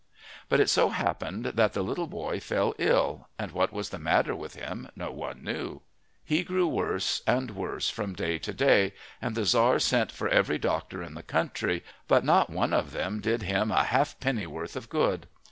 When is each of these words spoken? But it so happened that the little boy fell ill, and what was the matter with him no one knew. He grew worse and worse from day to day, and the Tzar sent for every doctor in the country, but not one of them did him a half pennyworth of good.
But 0.49 0.59
it 0.59 0.67
so 0.67 0.89
happened 0.89 1.45
that 1.45 1.73
the 1.73 1.83
little 1.83 2.07
boy 2.07 2.39
fell 2.39 2.73
ill, 2.79 3.27
and 3.37 3.51
what 3.51 3.71
was 3.71 3.89
the 3.91 3.99
matter 3.99 4.35
with 4.35 4.55
him 4.55 4.89
no 4.95 5.11
one 5.11 5.43
knew. 5.43 5.83
He 6.25 6.43
grew 6.43 6.65
worse 6.67 7.21
and 7.27 7.51
worse 7.51 7.91
from 7.91 8.15
day 8.15 8.39
to 8.39 8.51
day, 8.51 8.95
and 9.21 9.35
the 9.35 9.43
Tzar 9.45 9.77
sent 9.77 10.11
for 10.11 10.27
every 10.27 10.57
doctor 10.57 11.03
in 11.03 11.13
the 11.13 11.21
country, 11.21 11.83
but 12.07 12.25
not 12.25 12.49
one 12.49 12.73
of 12.73 12.93
them 12.93 13.19
did 13.19 13.43
him 13.43 13.69
a 13.69 13.83
half 13.83 14.19
pennyworth 14.19 14.75
of 14.75 14.89
good. 14.89 15.27